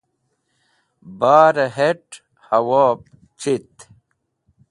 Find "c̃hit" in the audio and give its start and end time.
3.39-3.75